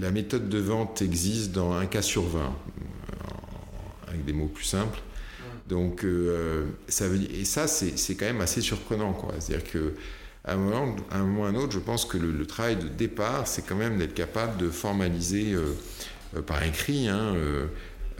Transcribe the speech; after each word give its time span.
La 0.00 0.10
méthode 0.10 0.48
de 0.48 0.58
vente 0.58 1.02
existe 1.02 1.52
dans 1.52 1.72
un 1.72 1.86
cas 1.86 2.02
sur 2.02 2.24
20, 2.24 2.54
avec 4.08 4.24
des 4.24 4.32
mots 4.32 4.46
plus 4.46 4.64
simples. 4.64 5.00
Donc, 5.68 6.06
ça 6.88 7.08
veut, 7.08 7.20
et 7.32 7.44
ça, 7.44 7.66
c'est 7.66 8.14
quand 8.14 8.26
même 8.26 8.40
assez 8.40 8.60
surprenant. 8.60 9.16
C'est-à-dire 9.38 9.68
que 9.68 9.94
à 10.44 10.52
un 10.52 10.56
moment, 10.56 10.94
à 11.10 11.18
un 11.18 11.24
moment 11.24 11.42
ou 11.42 11.44
à 11.44 11.48
un 11.48 11.54
autre, 11.54 11.72
je 11.72 11.78
pense 11.78 12.04
que 12.04 12.18
le, 12.18 12.46
travail 12.46 12.76
de 12.76 12.86
départ, 12.86 13.48
c'est 13.48 13.66
quand 13.66 13.74
même 13.74 13.98
d'être 13.98 14.14
capable 14.14 14.58
de 14.58 14.68
formaliser 14.68 15.56
par 16.46 16.62
écrit 16.62 17.08
hein, 17.08 17.34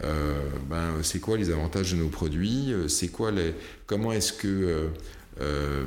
euh, 0.03 0.49
ben, 0.69 0.95
c'est 1.03 1.19
quoi 1.19 1.37
les 1.37 1.51
avantages 1.51 1.93
de 1.93 1.97
nos 1.97 2.09
produits, 2.09 2.73
euh, 2.73 2.87
c'est 2.89 3.07
quoi 3.07 3.31
les, 3.31 3.53
comment 3.87 4.11
est-ce 4.11 4.33
que 4.33 4.89
euh, 5.41 5.85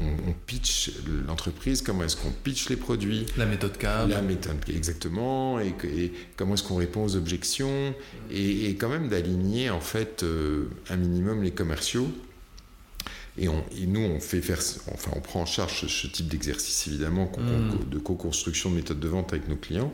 on, 0.00 0.32
pitch 0.46 0.92
l'entreprise, 1.26 1.82
comment 1.82 2.04
est-ce 2.04 2.16
qu'on 2.16 2.30
pitch 2.30 2.68
les 2.68 2.76
produits. 2.76 3.26
La 3.36 3.46
méthode 3.46 3.76
CAB. 3.76 4.10
La 4.10 4.22
méthode, 4.22 4.56
exactement, 4.68 5.58
et, 5.60 5.74
comment 6.36 6.54
est-ce 6.54 6.62
qu'on 6.62 6.76
répond 6.76 7.04
aux 7.04 7.16
objections, 7.16 7.94
et, 8.30 8.70
quand 8.76 8.88
même 8.88 9.08
d'aligner 9.08 9.70
en 9.70 9.80
fait 9.80 10.24
un 10.90 10.96
minimum 10.96 11.42
les 11.42 11.50
commerciaux. 11.50 12.08
Et, 13.36 13.48
on, 13.48 13.64
nous, 13.86 14.00
on 14.00 14.20
fait 14.20 14.40
faire, 14.40 14.60
enfin, 14.92 15.10
on 15.14 15.20
prend 15.20 15.42
en 15.42 15.46
charge 15.46 15.86
ce, 15.86 16.06
type 16.06 16.28
d'exercice 16.28 16.86
évidemment 16.86 17.30
mmh. 17.36 17.88
de 17.90 17.98
co-construction 17.98 18.70
de 18.70 18.76
méthodes 18.76 19.00
de 19.00 19.08
vente 19.08 19.32
avec 19.32 19.48
nos 19.48 19.56
clients. 19.56 19.92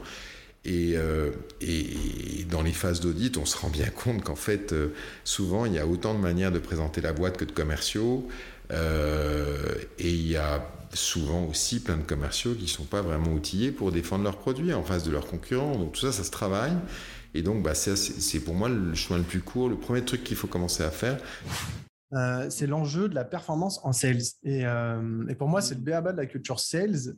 Euh, 0.66 1.30
et, 1.60 2.44
dans 2.50 2.62
les 2.62 2.72
phases 2.72 3.00
d'audit, 3.00 3.36
on 3.36 3.44
se 3.44 3.56
rend 3.56 3.68
bien 3.68 3.88
compte 3.88 4.22
qu'en 4.22 4.36
fait, 4.36 4.72
euh, 4.72 4.88
souvent, 5.24 5.66
il 5.66 5.74
y 5.74 5.78
a 5.78 5.86
autant 5.86 6.14
de 6.14 6.20
manières 6.20 6.52
de 6.52 6.58
présenter 6.58 7.00
la 7.00 7.12
boîte 7.12 7.36
que 7.36 7.44
de 7.44 7.52
commerciaux. 7.52 8.26
Euh, 8.74 9.74
et 9.98 10.10
il 10.10 10.28
y 10.28 10.36
a 10.36 10.66
souvent 10.92 11.44
aussi 11.46 11.80
plein 11.80 11.96
de 11.96 12.02
commerciaux 12.02 12.54
qui 12.54 12.64
ne 12.64 12.68
sont 12.68 12.84
pas 12.84 13.02
vraiment 13.02 13.32
outillés 13.32 13.72
pour 13.72 13.92
défendre 13.92 14.24
leurs 14.24 14.38
produits 14.38 14.72
en 14.72 14.84
face 14.84 15.04
de 15.04 15.10
leurs 15.10 15.26
concurrents. 15.26 15.76
Donc 15.76 15.92
tout 15.92 16.00
ça, 16.00 16.12
ça 16.12 16.24
se 16.24 16.30
travaille. 16.30 16.76
Et 17.34 17.42
donc, 17.42 17.62
bah, 17.62 17.74
c'est 17.74 18.40
pour 18.40 18.54
moi 18.54 18.68
le 18.68 18.94
chemin 18.94 19.18
le 19.18 19.24
plus 19.24 19.40
court. 19.40 19.68
Le 19.68 19.76
premier 19.76 20.04
truc 20.04 20.22
qu'il 20.22 20.36
faut 20.36 20.46
commencer 20.46 20.84
à 20.84 20.90
faire, 20.90 21.18
euh, 22.14 22.48
c'est 22.50 22.66
l'enjeu 22.66 23.08
de 23.08 23.14
la 23.14 23.24
performance 23.24 23.80
en 23.84 23.92
sales. 23.92 24.22
Et, 24.44 24.64
euh, 24.66 25.34
pour 25.38 25.48
moi, 25.48 25.60
c'est 25.60 25.74
le 25.74 25.80
béaba 25.80 26.12
de 26.12 26.16
la 26.16 26.26
culture 26.26 26.60
sales. 26.60 27.14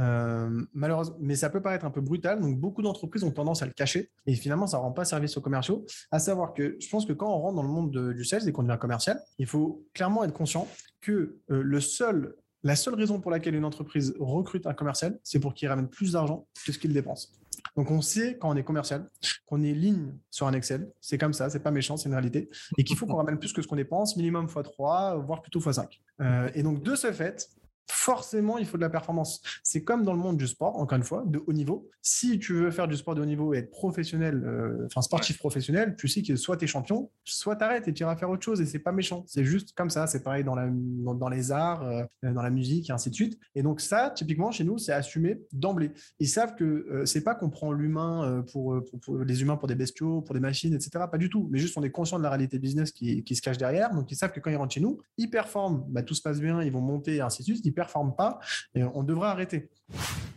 Euh, 0.00 0.62
malheureusement, 0.72 1.16
mais 1.20 1.36
ça 1.36 1.50
peut 1.50 1.60
paraître 1.60 1.84
un 1.84 1.90
peu 1.90 2.00
brutal. 2.00 2.40
Donc, 2.40 2.58
beaucoup 2.58 2.82
d'entreprises 2.82 3.24
ont 3.24 3.30
tendance 3.30 3.62
à 3.62 3.66
le 3.66 3.72
cacher. 3.72 4.10
Et 4.26 4.34
finalement, 4.34 4.66
ça 4.66 4.78
ne 4.78 4.82
rend 4.82 4.92
pas 4.92 5.04
service 5.04 5.36
aux 5.36 5.40
commerciaux. 5.40 5.84
À 6.10 6.18
savoir 6.18 6.54
que 6.54 6.76
je 6.80 6.88
pense 6.88 7.06
que 7.06 7.12
quand 7.12 7.28
on 7.28 7.38
rentre 7.38 7.56
dans 7.56 7.62
le 7.62 7.68
monde 7.68 8.14
du 8.14 8.24
sales 8.24 8.48
et 8.48 8.52
qu'on 8.52 8.62
devient 8.62 8.78
commercial, 8.80 9.20
il 9.38 9.46
faut 9.46 9.84
clairement 9.94 10.24
être 10.24 10.34
conscient 10.34 10.66
que 11.00 11.38
le 11.48 11.80
seul 11.80 12.34
la 12.64 12.74
seule 12.74 12.94
raison 12.94 13.20
pour 13.20 13.30
laquelle 13.30 13.54
une 13.54 13.64
entreprise 13.64 14.14
recrute 14.18 14.66
un 14.66 14.74
commercial, 14.74 15.18
c'est 15.22 15.38
pour 15.38 15.54
qu'il 15.54 15.68
ramène 15.68 15.88
plus 15.88 16.12
d'argent 16.12 16.46
que 16.66 16.72
ce 16.72 16.78
qu'il 16.78 16.92
dépense. 16.92 17.32
Donc 17.78 17.92
on 17.92 18.00
sait 18.00 18.36
quand 18.40 18.50
on 18.50 18.56
est 18.56 18.64
commercial 18.64 19.08
qu'on 19.46 19.62
est 19.62 19.72
ligne 19.72 20.12
sur 20.32 20.48
un 20.48 20.52
Excel, 20.52 20.90
c'est 21.00 21.16
comme 21.16 21.32
ça, 21.32 21.48
c'est 21.48 21.60
pas 21.60 21.70
méchant, 21.70 21.96
c'est 21.96 22.08
une 22.08 22.14
réalité, 22.16 22.50
et 22.76 22.82
qu'il 22.82 22.96
faut 22.96 23.06
qu'on 23.06 23.14
ramène 23.14 23.38
plus 23.38 23.52
que 23.52 23.62
ce 23.62 23.68
qu'on 23.68 23.76
dépense, 23.76 24.16
minimum 24.16 24.46
x3, 24.46 25.24
voire 25.24 25.42
plutôt 25.42 25.60
x5. 25.60 25.86
Euh, 26.20 26.50
et 26.54 26.64
donc 26.64 26.82
de 26.82 26.96
ce 26.96 27.12
fait, 27.12 27.48
forcément, 27.90 28.58
il 28.58 28.66
faut 28.66 28.76
de 28.76 28.82
la 28.82 28.90
performance. 28.90 29.42
C'est 29.62 29.82
comme 29.82 30.02
dans 30.02 30.12
le 30.12 30.18
monde 30.18 30.36
du 30.36 30.46
sport, 30.46 30.76
encore 30.76 30.96
une 30.96 31.04
fois, 31.04 31.24
de 31.26 31.42
haut 31.46 31.52
niveau. 31.52 31.88
Si 32.02 32.38
tu 32.38 32.54
veux 32.54 32.70
faire 32.70 32.88
du 32.88 32.96
sport 32.96 33.14
de 33.14 33.22
haut 33.22 33.26
niveau 33.26 33.54
et 33.54 33.58
être 33.58 33.70
professionnel, 33.70 34.42
euh, 34.44 34.86
enfin 34.86 35.02
sportif 35.02 35.38
professionnel, 35.38 35.94
tu 35.96 36.08
sais 36.08 36.22
que 36.22 36.36
soit 36.36 36.56
tu 36.56 36.64
es 36.64 36.68
champion, 36.68 37.10
soit 37.24 37.56
tu 37.56 37.64
arrêtes 37.64 37.88
et 37.88 37.92
tu 37.92 38.02
iras 38.02 38.16
faire 38.16 38.30
autre 38.30 38.42
chose. 38.42 38.60
Et 38.60 38.66
c'est 38.66 38.78
pas 38.78 38.92
méchant. 38.92 39.24
C'est 39.26 39.44
juste 39.44 39.74
comme 39.74 39.90
ça. 39.90 40.06
C'est 40.06 40.22
pareil 40.22 40.44
dans, 40.44 40.54
la, 40.54 40.68
dans, 40.70 41.28
les 41.28 41.52
arts, 41.52 41.82
euh, 41.82 42.04
dans 42.22 42.42
la 42.42 42.50
musique 42.50 42.90
et 42.90 42.92
ainsi 42.92 43.10
de 43.10 43.14
suite. 43.14 43.38
Et 43.54 43.62
donc, 43.62 43.80
ça, 43.80 44.10
typiquement, 44.10 44.50
chez 44.50 44.64
nous, 44.64 44.78
c'est 44.78 44.92
assumé 44.92 45.40
d'emblée. 45.52 45.92
Ils 46.20 46.28
savent 46.28 46.54
que 46.54 46.64
euh, 46.64 47.06
c'est 47.06 47.24
pas 47.24 47.34
qu'on 47.34 47.50
prend 47.50 47.72
l'humain 47.72 48.44
pour, 48.52 48.82
pour, 49.02 49.18
les 49.18 49.42
humains 49.42 49.56
pour 49.56 49.68
des 49.68 49.74
bestiaux, 49.74 50.22
pour 50.22 50.34
des 50.34 50.40
machines, 50.40 50.74
etc. 50.74 51.04
Pas 51.10 51.18
du 51.18 51.30
tout. 51.30 51.48
Mais 51.50 51.58
juste, 51.58 51.76
on 51.78 51.82
est 51.82 51.90
conscient 51.90 52.18
de 52.18 52.22
la 52.22 52.30
réalité 52.30 52.58
business 52.58 52.92
qui, 52.92 53.24
qui 53.24 53.34
se 53.34 53.42
cache 53.42 53.58
derrière. 53.58 53.94
Donc, 53.94 54.10
ils 54.10 54.16
savent 54.16 54.32
que 54.32 54.40
quand 54.40 54.50
ils 54.50 54.56
rentrent 54.56 54.74
chez 54.74 54.80
nous, 54.80 54.98
ils 55.16 55.30
performent, 55.30 55.84
bah, 55.88 56.02
tout 56.02 56.14
se 56.14 56.22
passe 56.22 56.40
bien, 56.40 56.62
ils 56.62 56.72
vont 56.72 56.80
monter 56.80 57.16
et 57.16 57.20
ainsi 57.20 57.42
de 57.42 57.46
suite 57.46 57.66
performe 57.78 58.14
pas, 58.14 58.40
et 58.74 58.82
on 58.82 59.02
devrait 59.02 59.28
arrêter. 59.28 59.68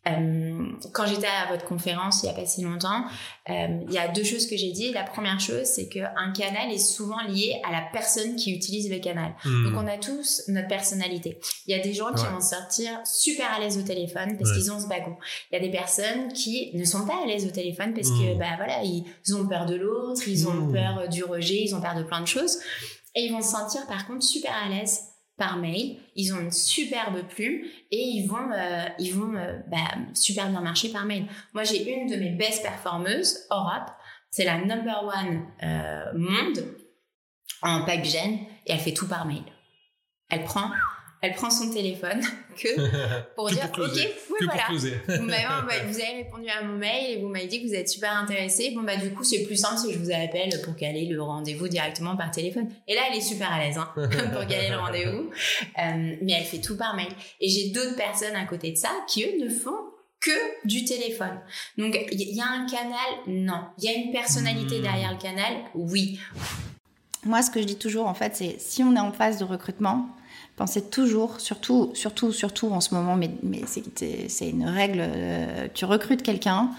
Euh, 0.08 0.66
quand 0.94 1.06
j'étais 1.06 1.28
à 1.28 1.52
votre 1.52 1.66
conférence 1.66 2.24
il 2.24 2.26
n'y 2.26 2.32
a 2.32 2.34
pas 2.34 2.46
si 2.48 2.64
longtemps, 2.64 3.04
euh, 3.50 3.68
il 3.88 3.94
y 3.94 4.00
a 4.00 4.08
deux 4.08 4.24
choses 4.24 4.48
que 4.48 4.58
j'ai 4.58 4.72
dit. 4.72 4.92
La 4.94 5.04
première 5.04 5.40
chose, 5.40 5.66
c'est 5.66 5.90
qu'un 5.90 6.32
canal 6.34 6.72
est 6.72 6.80
souvent 6.80 7.22
lié 7.28 7.62
à 7.68 7.72
la 7.72 7.84
personne 7.92 8.36
qui 8.36 8.52
utilise 8.56 8.90
le 8.90 9.00
canal. 9.00 9.34
Hmm. 9.46 9.66
Donc 9.66 9.84
on 9.84 9.88
a 9.88 9.98
tous 9.98 10.44
notre 10.48 10.68
personnalité. 10.68 11.40
Il 11.68 11.76
y 11.76 11.80
a 11.80 11.84
des 11.84 11.94
gens 11.94 12.14
qui 12.14 12.26
vont 12.26 12.42
sortir 12.42 12.90
super 13.06 13.52
à 13.54 13.60
l'aise 13.60 13.78
au 13.78 13.84
téléphone 13.84 14.38
parce 14.38 14.54
qu'ils 14.54 14.72
ont 14.72 14.80
ce 14.80 14.88
bagon. 14.88 15.16
Il 15.52 15.56
y 15.56 15.58
a 15.58 15.62
des 15.62 15.72
personnes 15.72 16.34
qui 16.34 16.72
ne 16.74 16.86
sont 16.86 17.06
pas 17.06 17.22
à 17.24 17.28
l'aise 17.28 17.46
au 17.46 17.52
téléphone 17.52 17.94
parce 17.94 18.10
que 18.10 18.38
bah 18.40 18.56
voilà, 18.58 18.82
ils 18.84 19.36
ont 19.36 19.48
peur 19.48 19.66
de 19.66 19.76
l'autre, 19.76 20.28
ils 20.28 20.48
ont 20.48 20.54
hmm. 20.54 20.74
peur 20.74 21.10
du 21.10 21.24
rejet, 21.24 21.62
ils 21.64 21.76
ont 21.76 21.82
peur 21.82 21.96
de 21.96 22.04
plein 22.04 22.22
de 22.22 22.28
choses. 22.28 22.58
Et 23.14 23.26
ils 23.26 23.32
vont 23.32 23.42
se 23.42 23.52
sentir 23.52 23.86
par 23.88 24.08
contre 24.08 24.24
super 24.24 24.54
à 24.66 24.70
l'aise 24.70 25.11
par 25.42 25.58
mail. 25.58 25.98
Ils 26.16 26.32
ont 26.36 26.40
une 26.40 26.52
superbe 26.52 27.28
plume 27.28 27.64
et 27.90 27.98
ils 27.98 28.28
vont, 28.28 28.52
euh, 28.54 28.86
ils 29.00 29.12
vont 29.12 29.34
euh, 29.34 29.58
bah, 29.72 29.80
super 30.14 30.48
bien 30.52 30.62
marcher 30.62 30.90
par 30.90 31.04
mail. 31.06 31.26
Moi, 31.56 31.64
j'ai 31.64 31.92
une 31.92 32.08
de 32.08 32.16
mes 32.16 32.30
best 32.30 32.62
performeuses, 32.62 33.48
Europe. 33.50 33.90
C'est 34.30 34.46
la 34.46 34.60
number 34.60 35.04
one 35.04 35.48
euh, 35.64 36.14
monde 36.14 36.64
en 37.64 37.84
pipe 37.86 38.06
et 38.06 38.72
elle 38.72 38.80
fait 38.80 38.94
tout 38.94 39.08
par 39.08 39.26
mail. 39.26 39.42
Elle 40.30 40.44
prend 40.44 40.70
elle 41.22 41.34
prend 41.34 41.50
son 41.50 41.70
téléphone 41.72 42.22
que 42.58 43.36
pour 43.36 43.50
dire 43.50 43.70
ok 43.78 43.90
oui, 43.96 44.46
voilà. 44.46 44.64
vous, 45.88 46.00
avez 46.00 46.24
répondu 46.24 46.48
à 46.50 46.64
mon 46.64 46.78
mail 46.78 47.12
et 47.12 47.22
vous 47.22 47.28
m'avez 47.30 47.48
dit 47.48 47.62
que 47.62 47.68
vous 47.68 47.74
êtes 47.74 47.90
super 47.90 48.16
intéressé 48.18 48.72
bon 48.76 48.82
bah 48.82 48.98
du 48.98 49.12
coup 49.12 49.24
c'est 49.24 49.44
plus 49.44 49.56
simple 49.56 49.78
si 49.78 49.94
je 49.94 50.00
vous 50.00 50.12
appelle 50.12 50.50
pour 50.64 50.76
caler 50.76 51.06
le 51.06 51.22
rendez-vous 51.22 51.68
directement 51.68 52.16
par 52.18 52.32
téléphone. 52.32 52.68
Et 52.88 52.96
là 52.96 53.02
elle 53.10 53.18
est 53.18 53.22
super 53.22 53.52
à 53.52 53.60
l'aise 53.60 53.78
hein, 53.78 53.90
pour 53.96 54.46
caler 54.48 54.70
le 54.70 54.78
rendez-vous. 54.78 55.30
Euh, 55.80 56.16
mais 56.22 56.34
elle 56.34 56.44
fait 56.44 56.60
tout 56.60 56.78
par 56.78 56.96
mail. 56.96 57.12
Et 57.40 57.48
j'ai 57.48 57.70
d'autres 57.70 57.96
personnes 57.96 58.36
à 58.36 58.46
côté 58.46 58.72
de 58.72 58.78
ça 58.78 58.90
qui 59.08 59.24
eux 59.24 59.44
ne 59.44 59.50
font 59.50 59.78
que 60.20 60.68
du 60.68 60.86
téléphone. 60.86 61.40
Donc 61.78 61.98
il 62.12 62.36
y 62.36 62.42
a 62.42 62.46
un 62.46 62.66
canal, 62.68 62.98
non. 63.28 63.64
Il 63.80 63.86
y 63.86 63.88
a 63.90 63.98
une 63.98 64.12
personnalité 64.12 64.80
hmm. 64.80 64.84
derrière 64.84 65.12
le 65.12 65.18
canal, 65.18 65.54
oui. 65.74 66.20
Moi, 67.24 67.42
ce 67.44 67.52
que 67.52 67.62
je 67.62 67.66
dis 67.66 67.78
toujours, 67.78 68.08
en 68.08 68.14
fait, 68.14 68.36
c'est 68.36 68.60
si 68.60 68.84
on 68.84 68.96
est 68.96 69.00
en 69.00 69.12
phase 69.12 69.38
de 69.38 69.44
recrutement, 69.44 70.10
pensez 70.56 70.82
toujours, 70.82 71.40
surtout, 71.40 71.92
surtout, 71.94 72.32
surtout 72.32 72.70
en 72.70 72.82
ce 72.82 72.94
moment, 72.94 73.16
mais, 73.16 73.32
mais 73.44 73.62
c'est 73.66 74.50
une 74.50 74.66
règle, 74.66 75.02
euh, 75.02 75.68
tu 75.74 75.86
recrutes 75.86 76.24
quelqu'un, 76.24 76.72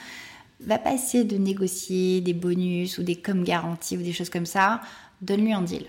va 0.66 0.78
pas 0.78 0.92
essayer 0.92 1.24
de 1.24 1.36
négocier 1.36 2.20
des 2.20 2.34
bonus 2.34 2.98
ou 2.98 3.02
des 3.02 3.16
comme 3.16 3.44
garanties 3.44 3.96
ou 3.96 4.02
des 4.02 4.12
choses 4.12 4.30
comme 4.30 4.46
ça, 4.46 4.80
donne-lui 5.20 5.52
un 5.52 5.62
deal. 5.62 5.86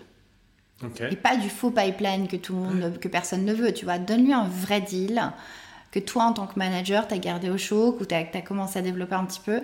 Et 1.11 1.15
pas 1.15 1.37
du 1.37 1.49
faux 1.49 1.71
pipeline 1.71 2.27
que 2.27 2.35
tout 2.35 2.53
le 2.53 2.59
monde, 2.59 2.99
que 2.99 3.07
personne 3.07 3.45
ne 3.45 3.53
veut, 3.53 3.73
tu 3.73 3.85
vois. 3.85 3.99
Donne-lui 3.99 4.33
un 4.33 4.47
vrai 4.47 4.81
deal 4.81 5.31
que 5.91 5.99
toi, 5.99 6.25
en 6.25 6.33
tant 6.33 6.47
que 6.47 6.57
manager, 6.57 7.07
tu 7.07 7.13
as 7.13 7.19
gardé 7.19 7.49
au 7.49 7.57
chaud, 7.57 7.97
ou 7.99 8.05
tu 8.05 8.15
as, 8.15 8.25
commencé 8.41 8.79
à 8.79 8.81
développer 8.81 9.15
un 9.15 9.25
petit 9.25 9.39
peu 9.39 9.61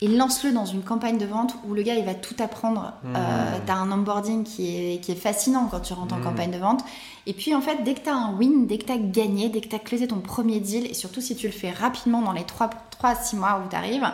et 0.00 0.06
lance-le 0.06 0.52
dans 0.52 0.64
une 0.64 0.82
campagne 0.82 1.18
de 1.18 1.26
vente 1.26 1.56
où 1.66 1.74
le 1.74 1.82
gars 1.82 1.96
il 1.96 2.04
va 2.04 2.14
tout 2.14 2.36
apprendre. 2.38 2.94
Mmh. 3.02 3.14
Euh, 3.16 3.58
tu 3.66 3.72
as 3.72 3.76
un 3.76 3.90
onboarding 3.90 4.44
qui 4.44 4.76
est, 4.76 5.00
qui 5.00 5.10
est 5.10 5.16
fascinant 5.16 5.66
quand 5.68 5.80
tu 5.80 5.92
rentres 5.92 6.14
en 6.14 6.18
mmh. 6.18 6.24
campagne 6.24 6.50
de 6.52 6.58
vente. 6.58 6.84
Et 7.26 7.32
puis 7.32 7.52
en 7.54 7.60
fait, 7.60 7.82
dès 7.82 7.94
que 7.94 8.00
tu 8.00 8.08
as 8.08 8.14
un 8.14 8.32
win, 8.36 8.66
dès 8.66 8.78
que 8.78 8.84
tu 8.84 8.92
as 8.92 8.98
gagné, 8.98 9.48
dès 9.48 9.60
que 9.60 9.68
tu 9.68 9.74
as 9.74 9.80
closé 9.80 10.06
ton 10.06 10.20
premier 10.20 10.60
deal, 10.60 10.86
et 10.86 10.94
surtout 10.94 11.20
si 11.20 11.34
tu 11.34 11.46
le 11.46 11.52
fais 11.52 11.70
rapidement 11.70 12.22
dans 12.22 12.32
les 12.32 12.44
3, 12.44 12.70
3 12.90 13.16
6 13.16 13.36
mois 13.36 13.60
où 13.64 13.68
tu 13.68 13.74
arrives, 13.74 14.08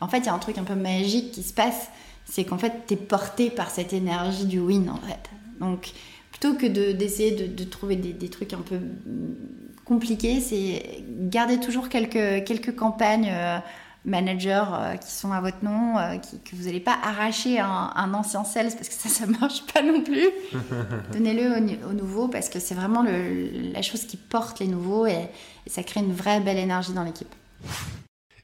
en 0.00 0.08
fait 0.08 0.18
il 0.18 0.26
y 0.26 0.28
a 0.28 0.34
un 0.34 0.38
truc 0.38 0.58
un 0.58 0.64
peu 0.64 0.74
magique 0.74 1.30
qui 1.30 1.44
se 1.44 1.52
passe, 1.52 1.88
c'est 2.24 2.44
qu'en 2.44 2.58
fait 2.58 2.86
tu 2.88 2.94
es 2.94 2.96
porté 2.96 3.48
par 3.48 3.70
cette 3.70 3.92
énergie 3.92 4.46
du 4.46 4.58
win 4.58 4.90
en 4.90 5.06
fait. 5.06 5.30
Donc 5.60 5.92
plutôt 6.32 6.54
que 6.54 6.66
d'essayer 6.66 7.30
de, 7.30 7.46
de, 7.46 7.64
trouver 7.64 7.94
des, 7.94 8.12
des, 8.12 8.28
trucs 8.28 8.52
un 8.52 8.60
peu 8.60 8.80
compliqués, 9.84 10.40
c'est 10.40 11.04
garder 11.08 11.58
toujours 11.60 11.88
quelques, 11.88 12.44
quelques 12.44 12.74
campagnes. 12.74 13.30
Euh, 13.32 13.58
managers 14.08 14.64
euh, 14.72 14.96
qui 14.96 15.10
sont 15.10 15.32
à 15.32 15.40
votre 15.40 15.62
nom, 15.62 15.98
euh, 15.98 16.16
que 16.16 16.56
vous 16.56 16.64
n'allez 16.64 16.80
pas 16.80 16.98
arracher 17.02 17.60
un, 17.60 18.14
ancien 18.14 18.42
sales 18.44 18.72
parce 18.74 18.88
que 18.88 18.94
ça, 18.94 19.08
ça 19.08 19.26
marche 19.26 19.64
pas 19.72 19.82
non 19.82 20.02
plus. 20.02 20.28
Donnez-le 21.12 21.86
au, 21.86 21.92
nouveau 21.92 22.28
parce 22.28 22.48
que 22.48 22.58
c'est 22.58 22.74
vraiment 22.74 23.04
la 23.04 23.82
chose 23.82 24.04
qui 24.04 24.16
porte 24.16 24.58
les 24.60 24.66
nouveaux 24.66 25.06
et, 25.06 25.28
ça 25.66 25.82
crée 25.82 26.00
une 26.00 26.14
vraie 26.14 26.40
belle 26.40 26.56
énergie 26.56 26.94
dans 26.94 27.04
l'équipe. 27.04 27.34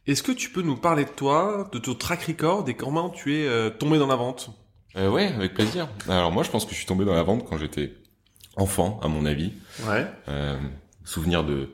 Est-ce 0.07 0.23
que 0.23 0.33
tu 0.33 0.51
peux 0.51 0.61
nous 0.61 0.77
parler 0.77 1.07
de 1.07 1.11
toi, 1.11 1.71
de 1.73 1.79
ton 1.79 1.95
track 1.95 2.25
record 2.25 2.69
et 2.69 2.75
comment 2.75 3.09
tu 3.09 3.35
es 3.35 3.47
euh, 3.47 3.71
tombé 3.71 3.99
dans 3.99 4.07
la 4.07 4.17
vente? 4.17 4.51
Euh, 4.97 5.09
Ouais, 5.09 5.29
avec 5.29 5.55
plaisir. 5.55 5.89
Alors 6.07 6.31
moi, 6.31 6.43
je 6.43 6.51
pense 6.51 6.67
que 6.67 6.73
je 6.73 6.77
suis 6.77 6.87
tombé 6.87 7.07
dans 7.07 7.15
la 7.15 7.23
vente 7.23 7.47
quand 7.49 7.57
j'étais 7.57 7.95
enfant, 8.57 9.01
à 9.03 9.09
mon 9.09 9.25
avis. 9.25 9.55
Ouais. 9.89 10.07
souvenir 11.05 11.45
de 11.45 11.71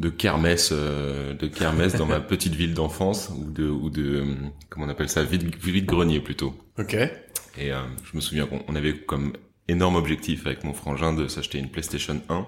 de 0.00 0.08
kermesse 0.08 0.70
euh, 0.72 1.34
de 1.34 1.46
kermesse 1.46 1.94
dans 1.94 2.06
ma 2.06 2.20
petite 2.32 2.54
ville 2.54 2.74
d'enfance 2.74 3.30
ou 3.36 3.50
de 3.50 3.68
ou 3.68 3.90
de 3.90 4.24
comment 4.68 4.86
on 4.86 4.88
appelle 4.88 5.10
ça 5.10 5.22
vide 5.22 5.54
vide 5.62 5.86
grenier 5.86 6.20
plutôt. 6.20 6.54
OK. 6.78 6.94
Et 6.94 7.72
euh, 7.72 7.82
je 8.04 8.16
me 8.16 8.20
souviens 8.20 8.46
qu'on 8.46 8.74
avait 8.74 8.96
comme 8.96 9.34
énorme 9.68 9.96
objectif 9.96 10.46
avec 10.46 10.64
mon 10.64 10.72
frangin 10.72 11.12
de 11.12 11.28
s'acheter 11.28 11.58
une 11.58 11.70
PlayStation 11.70 12.20
1. 12.28 12.46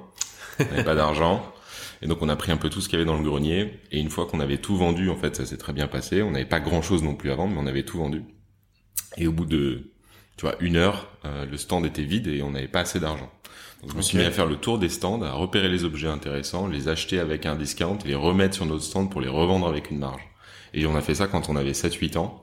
On 0.59 0.65
n'avait 0.65 0.85
pas 0.85 0.95
d'argent. 0.95 1.53
Et 2.01 2.07
donc 2.07 2.19
on 2.23 2.29
a 2.29 2.37
pris 2.37 2.51
un 2.51 2.57
peu 2.57 2.71
tout 2.71 2.81
ce 2.81 2.89
qu'il 2.89 2.99
y 2.99 3.03
avait 3.03 3.11
dans 3.11 3.19
le 3.19 3.25
grenier. 3.25 3.81
Et 3.91 4.01
une 4.01 4.11
fois 4.11 4.27
qu'on 4.27 4.41
avait 4.41 4.59
tout 4.59 4.77
vendu, 4.77 5.11
en 5.11 5.17
fait, 5.17 5.37
ça 5.37 5.47
s'est 5.47 5.57
très 5.57 5.73
bien 5.73 5.87
passé. 5.87 6.23
On 6.23 6.33
n'avait 6.33 6.47
pas 6.47 6.61
grand 6.61 6.83
chose 6.83 7.03
non 7.03 7.15
plus 7.15 7.31
à 7.31 7.37
vendre, 7.37 7.55
mais 7.55 7.61
on 7.61 7.67
avait 7.67 7.85
tout 7.85 7.99
vendu. 7.99 8.25
Et 9.19 9.27
au 9.27 9.33
bout 9.33 9.45
de, 9.45 9.92
tu 10.43 10.49
vois, 10.49 10.57
une 10.59 10.75
heure, 10.75 11.07
euh, 11.25 11.47
le 11.47 11.57
stand 11.57 11.87
était 11.87 12.03
vide 12.03 12.27
et 12.27 12.43
on 12.43 12.51
n'avait 12.51 12.67
pas 12.67 12.81
assez 12.81 12.99
d'argent. 12.99 13.31
Donc 13.81 13.93
je 13.93 13.97
me 13.97 14.03
suis 14.03 14.19
mis 14.19 14.25
à 14.25 14.31
faire 14.33 14.47
le 14.47 14.57
tour 14.57 14.77
des 14.77 14.89
stands, 14.89 15.23
à 15.23 15.31
repérer 15.31 15.69
les 15.69 15.85
objets 15.85 16.09
intéressants, 16.09 16.67
les 16.67 16.89
acheter 16.89 17.21
avec 17.21 17.47
un 17.47 17.55
discount, 17.55 17.99
les 18.05 18.17
remettre 18.17 18.57
sur 18.57 18.67
notre 18.67 18.83
stand 18.83 19.09
pour 19.09 19.21
les 19.21 19.29
revendre 19.29 19.69
avec 19.69 19.93
une 19.93 20.01
marge. 20.01 20.23
Et 20.75 20.85
on 20.85 20.97
a 20.97 21.01
fait 21.01 21.15
ça 21.15 21.29
quand 21.29 21.49
on 21.49 21.55
avait 21.55 21.71
7-8 21.71 22.19
ans. 22.19 22.43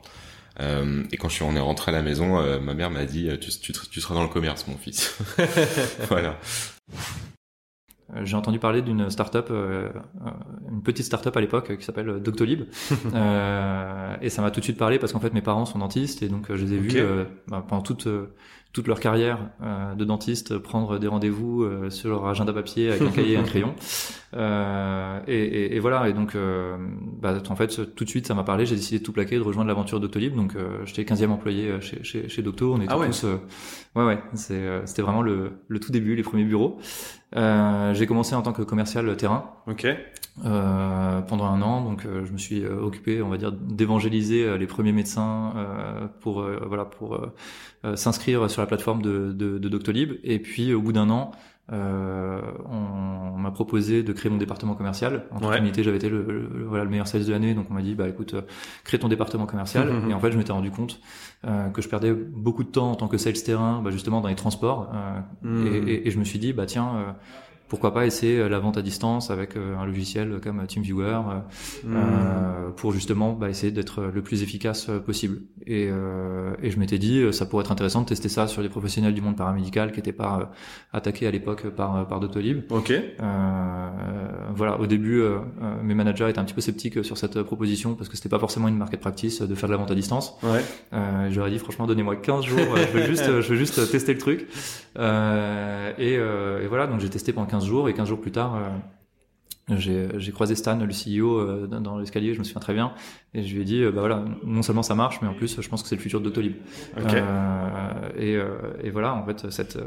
Euh, 0.61 1.03
et 1.11 1.17
quand 1.17 1.27
je 1.27 1.33
suis, 1.33 1.43
on 1.43 1.57
est 1.57 1.59
rentré 1.59 1.91
à 1.91 1.93
la 1.93 2.01
maison, 2.01 2.39
euh, 2.39 2.61
ma 2.61 2.73
mère 2.73 2.89
m'a 2.89 3.03
dit 3.03 3.27
tu, 3.41 3.49
tu, 3.49 3.73
tu, 3.73 3.99
seras 3.99 4.15
dans 4.15 4.23
le 4.23 4.29
commerce, 4.29 4.65
mon 4.67 4.77
fils. 4.77 5.17
voilà. 6.07 6.39
Euh, 8.15 8.25
j'ai 8.25 8.35
entendu 8.35 8.59
parler 8.59 8.81
d'une 8.81 9.09
startup, 9.09 9.47
euh, 9.51 9.89
euh, 10.25 10.29
une 10.71 10.81
petite 10.81 11.05
startup 11.05 11.35
à 11.35 11.41
l'époque 11.41 11.77
qui 11.77 11.83
s'appelle 11.83 12.21
Doctolib, 12.21 12.63
euh, 13.13 14.15
et 14.21 14.29
ça 14.29 14.41
m'a 14.41 14.51
tout 14.51 14.59
de 14.59 14.65
suite 14.65 14.77
parlé 14.77 14.99
parce 14.99 15.13
qu'en 15.13 15.19
fait 15.19 15.33
mes 15.33 15.41
parents 15.41 15.65
sont 15.65 15.79
dentistes 15.79 16.23
et 16.23 16.29
donc 16.29 16.47
je 16.49 16.65
les 16.65 16.73
ai 16.73 16.77
vus 16.77 17.03
bah, 17.47 17.63
pendant 17.67 17.81
toute 17.81 18.07
toute 18.71 18.87
leur 18.87 18.99
carrière 18.99 19.49
de 19.97 20.05
dentiste 20.05 20.57
prendre 20.57 20.99
des 20.99 21.07
rendez-vous 21.07 21.65
sur 21.89 22.09
leur 22.09 22.27
agenda 22.27 22.53
papier 22.53 22.89
avec 22.89 23.01
un 23.01 23.11
cahier 23.11 23.33
et 23.33 23.37
un 23.37 23.43
crayon. 23.43 23.73
Et, 25.27 25.33
et, 25.33 25.75
et, 25.75 25.79
voilà, 25.79 26.07
et 26.07 26.13
donc 26.13 26.37
bah, 27.19 27.41
en 27.49 27.55
fait 27.55 27.95
tout 27.95 28.03
de 28.03 28.09
suite 28.09 28.27
ça 28.27 28.35
m'a 28.35 28.43
parlé, 28.43 28.65
j'ai 28.65 28.75
décidé 28.75 28.99
de 28.99 29.03
tout 29.03 29.11
plaquer, 29.11 29.37
de 29.37 29.41
rejoindre 29.41 29.67
l'aventure 29.67 29.99
Doctolib, 29.99 30.35
donc 30.35 30.55
j'étais 30.85 31.03
15e 31.03 31.29
employé 31.29 31.81
chez, 31.81 32.03
chez, 32.03 32.29
chez 32.29 32.41
Docto, 32.43 32.73
on 32.73 32.81
était 32.81 32.93
ah 32.93 33.05
tous... 33.05 33.25
ouais 33.95 34.03
ouais, 34.03 34.19
c'était 34.33 35.01
vraiment 35.01 35.23
le, 35.23 35.53
le 35.67 35.79
tout 35.79 35.91
début, 35.91 36.15
les 36.15 36.23
premiers 36.23 36.45
bureaux. 36.45 36.79
Euh, 37.35 37.93
j'ai 37.93 38.07
commencé 38.07 38.35
en 38.35 38.41
tant 38.41 38.53
que 38.53 38.61
commercial 38.63 39.15
terrain. 39.17 39.51
Ok. 39.67 39.87
Euh, 40.45 41.21
pendant 41.21 41.45
un 41.45 41.61
an, 41.61 41.83
donc 41.83 42.05
euh, 42.05 42.23
je 42.25 42.31
me 42.31 42.37
suis 42.37 42.63
euh, 42.63 42.81
occupé, 42.81 43.21
on 43.21 43.27
va 43.27 43.37
dire, 43.37 43.51
d'évangéliser 43.51 44.57
les 44.57 44.67
premiers 44.67 44.93
médecins 44.93 45.53
pour 46.21 46.45
voilà 46.67 46.85
pour 46.85 47.19
s'inscrire 47.95 48.49
sur 48.49 48.61
la 48.61 48.67
plateforme 48.67 49.01
de, 49.01 49.31
de, 49.31 49.57
de, 49.57 49.69
Doctolib. 49.69 50.13
Et 50.23 50.39
puis 50.39 50.73
au 50.73 50.81
bout 50.81 50.93
d'un 50.93 51.09
an, 51.09 51.31
euh, 51.71 52.41
on, 52.65 53.37
m'a 53.37 53.51
proposé 53.51 54.03
de 54.03 54.11
créer 54.11 54.29
mon 54.31 54.37
département 54.37 54.75
commercial. 54.75 55.25
En 55.31 55.39
toute 55.39 55.55
unité, 55.57 55.83
j'avais 55.83 55.97
été 55.97 56.09
le, 56.09 56.49
voilà, 56.67 56.83
le 56.83 56.89
meilleur 56.89 57.07
sales 57.07 57.25
de 57.25 57.31
l'année, 57.31 57.53
donc 57.53 57.67
on 57.69 57.73
m'a 57.73 57.81
dit, 57.81 57.95
bah 57.95 58.07
écoute, 58.09 58.33
euh, 58.33 58.41
crée 58.83 58.99
ton 58.99 59.07
département 59.07 59.45
commercial. 59.45 59.89
et 60.09 60.13
en 60.13 60.19
fait, 60.19 60.31
je 60.31 60.37
m'étais 60.37 60.51
rendu 60.51 60.71
compte 60.71 60.99
euh, 61.45 61.69
que 61.69 61.81
je 61.81 61.87
perdais 61.87 62.13
beaucoup 62.13 62.63
de 62.63 62.69
temps 62.69 62.91
en 62.91 62.95
tant 62.95 63.07
que 63.07 63.17
sales 63.17 63.41
terrain, 63.41 63.81
bah, 63.81 63.91
justement 63.91 64.21
dans 64.21 64.27
les 64.27 64.35
transports. 64.35 64.91
Euh, 65.45 65.85
et, 65.85 65.91
et, 65.91 66.07
et, 66.07 66.11
je 66.11 66.19
me 66.19 66.23
suis 66.23 66.39
dit, 66.39 66.53
bah 66.53 66.65
tiens, 66.65 66.95
euh, 66.95 67.11
pourquoi 67.69 67.93
pas 67.93 68.05
essayer 68.05 68.39
euh, 68.39 68.49
la 68.49 68.59
vente 68.59 68.77
à 68.77 68.81
distance 68.81 69.29
avec 69.29 69.55
euh, 69.55 69.77
un 69.77 69.85
logiciel 69.85 70.39
comme 70.43 70.65
TeamViewer 70.65 71.21
euh, 71.85 72.69
hmm. 72.69 72.73
pour 72.75 72.91
justement 72.91 73.33
bah, 73.33 73.47
essayer 73.47 73.71
d'être 73.71 74.01
le 74.13 74.21
plus 74.21 74.43
efficace 74.43 74.89
possible. 75.05 75.41
Et, 75.67 75.83
et 76.63 76.71
je 76.71 76.79
m'étais 76.79 76.97
dit, 76.97 77.21
ça 77.31 77.45
pourrait 77.45 77.63
être 77.63 77.71
intéressant 77.71 78.01
de 78.01 78.07
tester 78.07 78.27
ça 78.27 78.47
sur 78.47 78.63
des 78.63 78.69
professionnels 78.69 79.13
du 79.13 79.21
monde 79.21 79.35
paramédical 79.35 79.91
qui 79.91 79.97
n'étaient 79.97 80.13
pas 80.13 80.51
attaqués 80.93 81.27
à 81.27 81.31
l'époque 81.31 81.69
par, 81.69 82.07
par 82.07 82.19
Doctolib. 82.19 82.63
Ok. 82.71 82.91
voilà, 84.55 84.79
au 84.79 84.87
début, 84.87 85.21
mes 85.83 85.93
managers 85.93 86.29
étaient 86.29 86.39
un 86.39 86.45
petit 86.45 86.55
peu 86.55 86.61
sceptiques 86.61 87.03
sur 87.05 87.19
cette 87.19 87.43
proposition 87.43 87.93
parce 87.93 88.09
que 88.09 88.15
c'était 88.15 88.29
pas 88.29 88.39
forcément 88.39 88.67
une 88.67 88.77
market 88.77 88.99
practice 88.99 89.41
de 89.43 89.53
faire 89.53 89.69
de 89.69 89.73
la 89.73 89.77
vente 89.77 89.91
à 89.91 89.95
distance. 89.95 90.35
Ouais. 90.41 90.63
J'aurais 91.29 91.51
dit, 91.51 91.59
franchement, 91.59 91.85
donnez-moi 91.85 92.15
15 92.15 92.45
jours, 92.45 92.57
je 92.75 92.97
veux 92.97 93.05
juste, 93.05 93.41
je 93.41 93.47
veux 93.49 93.57
juste 93.57 93.91
tester 93.91 94.13
le 94.13 94.19
truc. 94.19 94.47
Et, 94.97 96.13
et, 96.13 96.67
voilà, 96.67 96.87
donc 96.87 96.99
j'ai 96.99 97.09
testé 97.09 97.31
pendant 97.31 97.47
15 97.47 97.58
jours 97.65 97.89
et 97.89 97.93
15 97.93 98.07
jours 98.07 98.21
plus 98.21 98.31
tard, 98.31 98.59
euh, 99.71 100.09
j'ai 100.17 100.31
croisé 100.31 100.55
Stan, 100.55 100.77
le 100.77 100.87
CEO, 100.87 101.39
euh, 101.39 101.67
dans 101.67 101.97
l'escalier, 101.97 102.33
je 102.33 102.39
me 102.39 102.43
souviens 102.43 102.61
très 102.61 102.73
bien, 102.73 102.93
et 103.33 103.43
je 103.43 103.53
lui 103.53 103.61
ai 103.61 103.65
dit, 103.65 103.81
euh, 103.81 103.91
bah 103.91 103.99
voilà, 103.99 104.23
non 104.43 104.61
seulement 104.61 104.83
ça 104.83 104.95
marche, 104.95 105.19
mais 105.21 105.27
en 105.27 105.33
plus, 105.33 105.61
je 105.61 105.69
pense 105.69 105.83
que 105.83 105.89
c'est 105.89 105.95
le 105.95 106.01
futur 106.01 106.19
de 106.19 106.25
Doctolib. 106.25 106.55
et, 108.17 108.37
et, 108.83 108.89
voilà, 108.89 109.13
en 109.13 109.25
fait, 109.25 109.49
cette, 109.51 109.77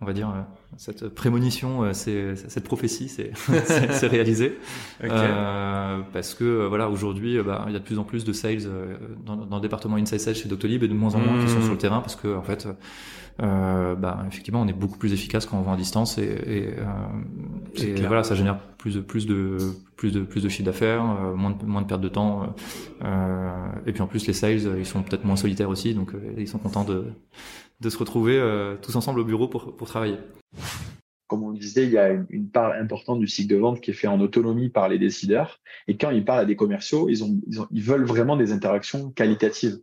on 0.00 0.06
va 0.06 0.12
dire, 0.12 0.32
cette 0.76 1.08
prémonition, 1.08 1.92
c'est 1.92 2.36
cette 2.36 2.64
prophétie, 2.64 3.08
c'est 3.08 3.32
réalisé, 4.06 4.58
parce 5.00 6.34
que 6.34 6.66
voilà, 6.66 6.88
aujourd'hui, 6.88 7.40
bah, 7.42 7.64
il 7.68 7.72
y 7.72 7.76
a 7.76 7.80
de 7.80 7.84
plus 7.84 7.98
en 7.98 8.04
plus 8.04 8.24
de 8.24 8.32
sales 8.32 8.68
dans, 9.24 9.36
dans, 9.36 9.56
le 9.56 9.62
département 9.62 9.96
Inside 9.96 10.20
Sales 10.20 10.36
chez 10.36 10.48
Doctolib 10.48 10.82
et 10.82 10.88
de 10.88 10.94
moins 10.94 11.14
en 11.14 11.20
moins 11.20 11.44
qui 11.44 11.50
sont 11.50 11.58
mmh. 11.58 11.62
sur 11.62 11.72
le 11.72 11.78
terrain, 11.78 12.00
parce 12.00 12.16
que 12.16 12.34
en 12.34 12.42
fait 12.42 12.66
euh, 13.40 13.94
bah, 13.94 14.24
effectivement, 14.26 14.62
on 14.62 14.68
est 14.68 14.72
beaucoup 14.72 14.98
plus 14.98 15.12
efficace 15.12 15.46
quand 15.46 15.58
on 15.58 15.62
vend 15.62 15.74
à 15.74 15.76
distance 15.76 16.18
et, 16.18 16.24
et, 16.24 16.74
euh, 16.78 16.84
et 17.76 18.06
voilà, 18.06 18.24
ça 18.24 18.34
génère 18.34 18.58
plus 18.78 18.96
de 18.96 19.00
plus 19.00 19.26
de 19.26 19.58
plus 19.96 20.12
de 20.12 20.22
plus 20.22 20.42
de 20.42 20.48
chiffre 20.48 20.64
d'affaires, 20.64 21.04
euh, 21.04 21.34
moins 21.34 21.50
de 21.50 21.64
moins 21.64 21.82
de 21.82 21.86
perte 21.86 22.00
de 22.00 22.08
temps. 22.08 22.54
Euh, 23.04 23.68
et 23.86 23.92
puis 23.92 24.02
en 24.02 24.08
plus, 24.08 24.26
les 24.26 24.32
sales, 24.32 24.78
ils 24.78 24.86
sont 24.86 25.02
peut-être 25.02 25.24
moins 25.24 25.36
solitaires 25.36 25.68
aussi, 25.68 25.94
donc 25.94 26.14
euh, 26.14 26.34
ils 26.36 26.48
sont 26.48 26.58
contents 26.58 26.84
de 26.84 27.04
de 27.80 27.90
se 27.90 27.98
retrouver 27.98 28.42
tous 28.82 28.96
ensemble 28.96 29.20
au 29.20 29.24
bureau 29.24 29.46
pour 29.46 29.76
pour 29.76 29.86
travailler. 29.86 30.16
Comme 31.28 31.44
on 31.44 31.50
le 31.50 31.58
disait, 31.58 31.84
il 31.84 31.90
y 31.90 31.98
a 31.98 32.10
une, 32.10 32.26
une, 32.30 32.48
part 32.48 32.72
importante 32.72 33.20
du 33.20 33.28
cycle 33.28 33.54
de 33.54 33.60
vente 33.60 33.82
qui 33.82 33.90
est 33.90 33.94
fait 33.94 34.06
en 34.06 34.18
autonomie 34.18 34.70
par 34.70 34.88
les 34.88 34.98
décideurs. 34.98 35.60
Et 35.86 35.96
quand 35.98 36.10
ils 36.10 36.24
parlent 36.24 36.40
à 36.40 36.44
des 36.46 36.56
commerciaux, 36.56 37.10
ils 37.10 37.22
ont, 37.22 37.38
ils, 37.46 37.60
ont, 37.60 37.68
ils 37.70 37.82
veulent 37.82 38.06
vraiment 38.06 38.34
des 38.34 38.50
interactions 38.50 39.10
qualitatives. 39.10 39.78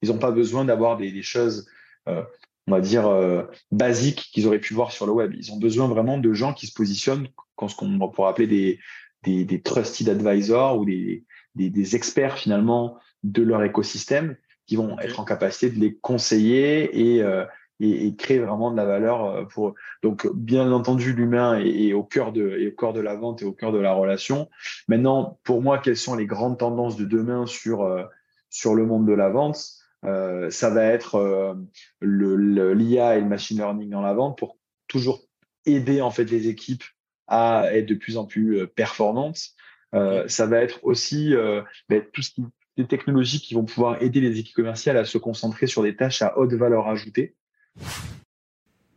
Ils 0.00 0.10
n'ont 0.10 0.18
pas 0.18 0.30
besoin 0.30 0.64
d'avoir 0.64 0.96
des, 0.96 1.10
des 1.10 1.22
choses 1.22 1.66
euh, 2.08 2.22
on 2.70 2.76
va 2.76 2.80
dire, 2.80 3.08
euh, 3.08 3.42
basiques 3.72 4.30
qu'ils 4.32 4.46
auraient 4.46 4.60
pu 4.60 4.74
voir 4.74 4.92
sur 4.92 5.06
le 5.06 5.12
web. 5.12 5.34
Ils 5.36 5.52
ont 5.52 5.58
besoin 5.58 5.88
vraiment 5.88 6.18
de 6.18 6.32
gens 6.32 6.54
qui 6.54 6.66
se 6.66 6.72
positionnent 6.72 7.28
quand 7.56 7.68
ce 7.68 7.74
qu'on 7.74 7.98
pourrait 8.10 8.30
appeler 8.30 8.46
des, 8.46 8.78
des, 9.24 9.44
des, 9.44 9.60
trusted 9.60 10.08
advisors 10.08 10.78
ou 10.78 10.84
des, 10.84 11.24
des, 11.56 11.68
des, 11.68 11.96
experts 11.96 12.38
finalement 12.38 12.96
de 13.24 13.42
leur 13.42 13.64
écosystème 13.64 14.36
qui 14.66 14.76
vont 14.76 14.98
être 15.00 15.18
en 15.18 15.24
capacité 15.24 15.70
de 15.70 15.80
les 15.80 15.96
conseiller 15.96 17.16
et, 17.16 17.22
euh, 17.22 17.44
et, 17.80 18.06
et, 18.06 18.14
créer 18.14 18.38
vraiment 18.38 18.70
de 18.70 18.76
la 18.76 18.84
valeur 18.84 19.24
euh, 19.24 19.44
pour 19.44 19.70
eux. 19.70 19.74
Donc, 20.04 20.28
bien 20.32 20.70
entendu, 20.70 21.12
l'humain 21.12 21.58
est, 21.58 21.88
est, 21.88 21.92
au 21.92 22.04
cœur 22.04 22.32
de, 22.32 22.50
est 22.50 22.68
au 22.68 22.76
cœur 22.76 22.92
de 22.92 23.00
la 23.00 23.16
vente 23.16 23.42
et 23.42 23.44
au 23.44 23.52
cœur 23.52 23.72
de 23.72 23.78
la 23.78 23.92
relation. 23.92 24.48
Maintenant, 24.86 25.40
pour 25.42 25.60
moi, 25.60 25.78
quelles 25.78 25.96
sont 25.96 26.14
les 26.14 26.26
grandes 26.26 26.58
tendances 26.58 26.96
de 26.96 27.04
demain 27.04 27.46
sur, 27.46 27.82
euh, 27.82 28.04
sur 28.48 28.76
le 28.76 28.86
monde 28.86 29.06
de 29.06 29.12
la 29.12 29.28
vente? 29.28 29.80
Euh, 30.04 30.50
ça 30.50 30.70
va 30.70 30.84
être 30.84 31.16
euh, 31.16 31.54
l'IA 32.00 33.16
et 33.16 33.20
le 33.20 33.28
machine 33.28 33.58
learning 33.58 33.90
dans 33.90 34.00
la 34.00 34.14
vente 34.14 34.38
pour 34.38 34.56
toujours 34.88 35.22
aider 35.66 36.00
en 36.00 36.10
fait 36.10 36.24
les 36.24 36.48
équipes 36.48 36.84
à 37.26 37.72
être 37.72 37.86
de 37.86 37.94
plus 37.94 38.16
en 38.16 38.26
plus 38.26 38.58
euh, 38.58 38.66
performantes. 38.66 39.50
Euh, 39.94 40.26
ça 40.28 40.46
va 40.46 40.58
être 40.58 40.80
aussi 40.82 41.34
euh, 41.34 41.62
ben, 41.88 42.02
tout 42.12 42.22
ce 42.22 42.30
qui, 42.30 42.44
des 42.76 42.86
technologies 42.86 43.40
qui 43.40 43.54
vont 43.54 43.64
pouvoir 43.64 44.02
aider 44.02 44.20
les 44.20 44.38
équipes 44.38 44.56
commerciales 44.56 44.96
à 44.96 45.04
se 45.04 45.18
concentrer 45.18 45.66
sur 45.66 45.82
des 45.82 45.96
tâches 45.96 46.22
à 46.22 46.38
haute 46.38 46.52
valeur 46.52 46.88
ajoutée. 46.88 47.34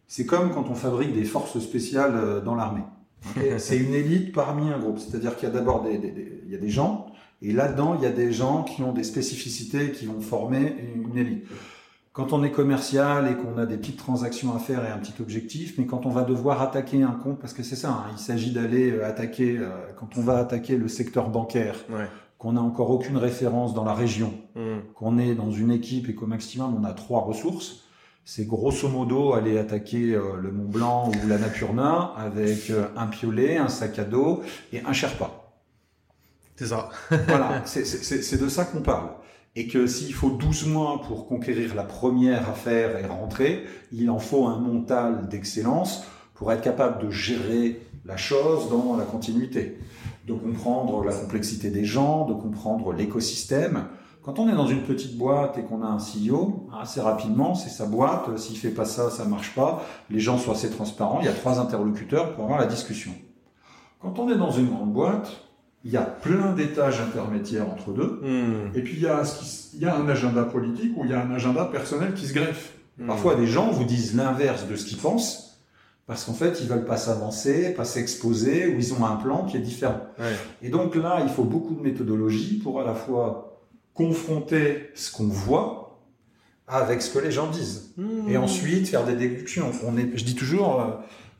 C'est 0.08 0.25
comme 0.25 0.51
quand 0.51 0.70
on 0.70 0.75
fabrique 0.75 1.13
des 1.13 1.25
forces 1.25 1.60
spéciales 1.60 2.44
dans 2.44 2.56
l'armée. 2.56 2.84
C'est 3.58 3.77
une 3.77 3.94
élite 3.94 4.34
parmi 4.34 4.70
un 4.70 4.80
groupe. 4.80 5.00
C'est-à-dire 5.00 5.36
qu'il 5.36 5.48
y 5.48 5.51
a 5.51 5.56
d'abord 5.56 5.84
des, 5.84 5.98
des, 5.98 6.12
des, 6.12 6.42
il 6.46 6.51
y 6.51 6.56
a 6.56 6.60
des 6.60 6.70
gens 6.70 7.08
et 7.44 7.51
là-dedans, 7.51 7.96
il 8.00 8.03
y 8.03 8.08
a 8.08 8.12
des 8.12 8.32
gens 8.32 8.63
qui 8.63 8.82
ont 8.84 8.94
des 8.94 9.03
spécificités 9.03 9.92
qui 9.92 10.06
vont 10.06 10.22
former 10.22 10.75
une 10.96 11.18
élite. 11.18 11.46
Quand 12.13 12.32
on 12.32 12.42
est 12.44 12.51
commercial 12.51 13.30
et 13.30 13.36
qu'on 13.36 13.58
a 13.58 13.65
des 13.65 13.75
petites 13.75 13.98
transactions 13.98 14.56
à 14.56 14.60
faire 14.60 14.86
et 14.86 14.89
un 14.89 14.98
petit 14.98 15.20
objectif, 15.22 15.77
mais 15.77 15.86
quand 15.86 16.06
on 16.06 16.10
va 16.10 16.24
devoir 16.24 16.62
attaquer 16.62 17.03
un 17.03 17.12
compte, 17.12 17.39
parce 17.39 17.53
que 17.53 17.63
c'est 17.63 17.75
ça, 17.75 17.89
hein, 17.89 18.06
il 18.13 18.20
s'agit 18.20 18.51
d'aller 18.51 18.92
euh, 18.92 19.06
attaquer, 19.06 19.58
euh, 19.58 19.70
quand 20.00 20.18
on 20.18 20.22
va 20.22 20.38
attaquer 20.38 20.77
le 20.77 20.88
secteur 20.88 21.30
bancaire, 21.30 21.75
ouais. 21.89 22.08
qu'on 22.38 22.53
n'a 22.53 22.62
encore 22.62 22.92
aucune 22.92 23.18
référence 23.18 23.74
dans 23.74 23.84
la 23.84 23.96
région, 23.96 24.32
mmh. 24.56 24.94
qu'on 24.94 25.18
est 25.18 25.34
dans 25.34 25.51
une 25.51 25.72
équipe 25.72 26.08
et 26.08 26.15
qu'au 26.15 26.27
maximum 26.27 26.75
on 26.80 26.84
a 26.84 26.94
trois 26.94 27.22
ressources, 27.22 27.84
c'est 28.25 28.46
grosso 28.46 28.88
modo 28.88 29.34
aller 29.34 29.58
attaquer 29.58 30.13
euh, 30.13 30.38
le 30.42 30.51
Mont 30.51 30.70
Blanc 30.70 31.12
ou 31.12 31.27
la 31.27 31.38
Napurna 31.38 32.13
avec 32.18 32.70
euh, 32.70 32.88
un 32.96 33.08
piolet, 33.08 33.58
un 33.58 33.68
sac 33.68 34.00
à 34.00 34.06
dos 34.06 34.42
et 34.72 34.82
un 34.82 34.94
Sherpa. 34.94 35.32
C'est 36.56 36.68
ça. 36.68 36.89
voilà, 37.27 37.63
c'est 37.65 38.42
de 38.42 38.48
ça 38.48 38.65
qu'on 38.65 38.82
parle. 38.82 39.10
Et 39.56 39.68
que 39.68 39.86
s'il 39.88 40.13
faut 40.13 40.30
12 40.30 40.68
mois 40.68 41.01
pour 41.06 41.27
conquérir 41.27 41.75
la 41.75 41.84
première 41.84 42.50
affaire 42.50 42.98
et 42.98 43.06
rentrer, 43.06 43.65
il 43.92 44.10
en 44.10 44.20
faut 44.20 44.48
un 44.48 44.58
mental 44.58 45.27
d'excellence 45.27 46.06
pour 46.34 46.51
être 46.51 46.62
capable 46.62 47.06
de 47.06 47.12
gérer 47.12 47.82
la 48.06 48.18
chose 48.18 48.70
dans 48.70 48.96
la 48.98 49.06
continuité, 49.06 49.77
de 50.27 50.34
comprendre 50.34 51.03
la 51.03 51.13
complexité 51.13 51.70
des 51.70 51.86
gens, 51.86 52.25
de 52.25 52.34
comprendre 52.34 52.94
l'écosystème. 52.94 53.86
Quand 54.24 54.39
on 54.39 54.48
est 54.48 54.56
dans 54.56 54.68
une 54.68 54.84
petite 54.84 55.18
boîte 55.18 55.58
et 55.58 55.63
qu'on 55.63 55.84
a 55.84 55.88
un 55.88 55.98
CEO, 55.98 56.70
assez 56.82 57.01
rapidement, 57.01 57.56
c'est 57.56 57.70
sa 57.70 57.86
boîte, 57.86 58.38
s'il 58.38 58.58
fait 58.58 58.70
pas 58.70 58.86
ça, 58.86 59.10
ça 59.10 59.25
marche 59.25 59.53
pas, 59.53 59.84
les 60.10 60.22
gens 60.22 60.38
sont 60.38 60.53
assez 60.53 60.70
transparents, 60.70 61.20
il 61.20 61.25
y 61.25 61.30
a 61.30 61.34
trois 61.34 61.60
interlocuteurs 61.60 62.34
pour 62.34 62.46
avoir 62.46 62.60
la 62.60 62.65
discussion. 62.65 63.12
Quand 64.01 64.20
on 64.20 64.30
est 64.30 64.38
dans 64.38 64.51
une 64.51 64.68
grande 64.68 64.94
boîte, 64.94 65.30
il 65.84 65.92
y 65.92 65.98
a 65.98 66.03
plein 66.03 66.53
d'étages 66.53 67.01
intermédiaires 67.01 67.70
entre 67.70 67.92
deux, 67.92 68.22
mmh. 68.24 68.77
et 68.77 68.82
puis 68.82 68.94
il 68.96 69.01
y, 69.01 69.08
a, 69.08 69.24
il 69.74 69.82
y 69.82 69.86
a 69.86 69.94
un 69.94 70.08
agenda 70.08 70.44
politique 70.44 70.94
ou 70.98 71.03
il 71.03 71.12
y 71.12 71.13
a 71.13 71.22
un 71.22 71.32
agenda 71.32 71.65
personnel 71.65 72.13
qui 72.13 72.25
se 72.25 72.34
greffe. 72.34 72.75
Mmh. 72.98 73.08
Parfois, 73.08 73.36
des 73.36 73.48
gens 73.48 73.72
vous 73.72 73.84
disent 73.84 74.15
l'inverse 74.15 74.68
de 74.68 74.77
ce 74.77 74.86
qu'ils 74.86 75.00
pensent, 75.00 75.60
Parce 76.08 76.24
qu'en 76.24 76.34
fait, 76.34 76.62
ils 76.62 76.68
veulent 76.70 76.86
pas 76.86 76.96
s'avancer, 76.96 77.74
pas 77.74 77.84
s'exposer, 77.84 78.68
ou 78.68 78.77
ils 78.77 78.94
ont 78.94 79.06
un 79.06 79.18
plan 79.18 79.44
qui 79.44 79.58
est 79.58 79.62
différent. 79.62 80.00
Et 80.62 80.70
donc 80.70 80.96
là, 80.96 81.20
il 81.24 81.30
faut 81.30 81.44
beaucoup 81.44 81.75
de 81.75 81.82
méthodologie 81.82 82.60
pour 82.60 82.80
à 82.80 82.86
la 82.86 82.94
fois 82.94 83.53
confronter 83.94 84.90
ce 84.96 85.12
qu'on 85.12 85.28
voit 85.28 86.02
avec 86.68 87.02
ce 87.02 87.14
que 87.14 87.20
les 87.20 87.32
gens 87.32 87.50
disent. 87.50 87.94
Mmh. 87.98 88.30
Et 88.30 88.38
ensuite, 88.38 88.88
faire 88.88 89.06
des 89.06 89.16
déductions. 89.16 89.72
On 89.86 89.98
est, 89.98 90.18
je 90.18 90.24
dis 90.24 90.36
toujours, 90.36 90.82
euh, 90.82 90.86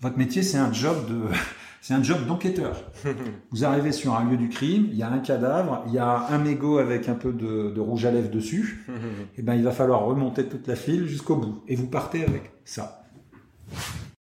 votre 0.01 0.17
métier, 0.17 0.43
c'est 0.43 0.57
un 0.57 0.72
job 0.72 1.07
de, 1.07 1.22
c'est 1.81 1.93
un 1.93 2.03
job 2.03 2.25
d'enquêteur. 2.27 2.83
Vous 3.51 3.65
arrivez 3.65 3.91
sur 3.91 4.13
un 4.15 4.29
lieu 4.29 4.38
du 4.38 4.50
crime, 4.50 4.88
il 4.91 4.98
y 4.98 5.03
a 5.03 5.10
un 5.10 5.19
cadavre, 5.19 5.83
il 5.88 5.93
y 5.93 6.00
a 6.00 6.27
un 6.29 6.38
mégot 6.38 6.77
avec 6.77 7.10
un 7.10 7.15
peu 7.15 7.31
de, 7.31 7.72
de 7.72 7.79
rouge 7.79 8.05
à 8.05 8.12
lèvres 8.12 8.29
dessus. 8.29 8.86
et 9.38 9.41
ben, 9.41 9.55
il 9.55 9.63
va 9.63 9.72
falloir 9.72 10.05
remonter 10.05 10.45
toute 10.45 10.67
la 10.67 10.75
file 10.75 11.07
jusqu'au 11.07 11.36
bout. 11.36 11.63
Et 11.67 11.75
vous 11.75 11.88
partez 11.88 12.24
avec 12.24 12.51
ça. 12.65 13.03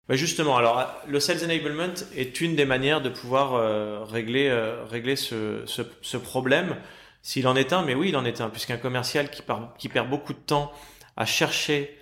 Bah, 0.07 0.15
justement, 0.15 0.55
alors 0.55 0.87
le 1.07 1.19
sales 1.19 1.43
enablement 1.43 1.93
est 2.15 2.39
une 2.39 2.55
des 2.55 2.65
manières 2.65 3.01
de 3.01 3.09
pouvoir 3.09 3.55
euh, 3.55 4.03
régler 4.05 4.47
euh, 4.47 4.85
régler 4.85 5.17
ce, 5.17 5.63
ce, 5.65 5.81
ce 6.01 6.15
problème, 6.15 6.77
s'il 7.21 7.47
en 7.47 7.55
est 7.55 7.73
un. 7.73 7.83
Mais 7.83 7.95
oui, 7.95 8.09
il 8.09 8.17
en 8.17 8.25
est 8.25 8.41
un, 8.41 8.49
puisqu'un 8.49 8.77
commercial 8.77 9.29
qui, 9.29 9.43
qui 9.77 9.89
perd 9.89 10.09
beaucoup 10.09 10.33
de 10.33 10.39
temps 10.39 10.71
à 11.15 11.25
chercher 11.25 11.97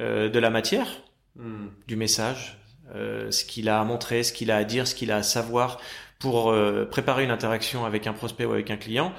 euh, 0.00 0.28
de 0.28 0.38
la 0.38 0.50
matière, 0.50 0.88
du 1.86 1.94
message, 1.94 2.58
euh, 2.94 3.30
ce 3.30 3.44
qu'il 3.44 3.68
a 3.68 3.80
à 3.80 3.84
montrer, 3.84 4.24
ce 4.24 4.32
qu'il 4.32 4.50
a 4.50 4.56
à 4.56 4.64
dire, 4.64 4.88
ce 4.88 4.94
qu'il 4.94 5.12
a 5.12 5.16
à 5.16 5.22
savoir 5.22 5.78
pour 6.18 6.50
euh, 6.50 6.84
préparer 6.84 7.22
une 7.24 7.30
interaction 7.30 7.84
avec 7.84 8.06
un 8.06 8.12
prospect 8.12 8.44
ou 8.44 8.52
avec 8.52 8.70
un 8.70 8.76
client. 8.76 9.12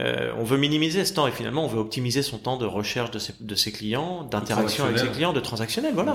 Euh, 0.00 0.32
on 0.38 0.44
veut 0.44 0.56
minimiser 0.56 1.04
ce 1.04 1.12
temps 1.12 1.26
et 1.26 1.32
finalement 1.32 1.64
on 1.64 1.68
veut 1.68 1.78
optimiser 1.78 2.22
son 2.22 2.38
temps 2.38 2.56
de 2.56 2.64
recherche 2.64 3.10
de 3.10 3.18
ses, 3.18 3.34
de 3.38 3.54
ses 3.54 3.72
clients, 3.72 4.24
d'interaction 4.24 4.84
avec 4.84 4.98
ses 4.98 5.08
clients, 5.08 5.34
de 5.34 5.40
transactionnel. 5.40 5.92
Voilà. 5.92 6.14